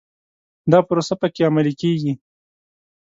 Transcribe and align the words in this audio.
دا 0.71 0.79
پروسه 0.87 1.13
په 1.21 1.27
کې 1.33 1.41
عملي 1.49 1.73
کېږي. 1.81 2.13